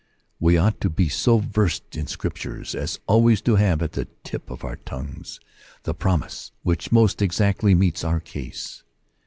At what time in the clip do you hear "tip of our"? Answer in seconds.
4.23-4.77